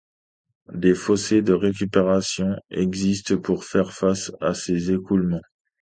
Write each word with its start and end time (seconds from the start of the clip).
Des 0.73 0.95
fossés 0.95 1.43
de 1.43 1.53
récupération 1.53 2.55
existent 2.71 3.37
pour 3.37 3.65
faire 3.65 3.93
face 3.93 4.31
à 4.41 4.55
ces 4.55 4.91
écoulements. 4.91 5.43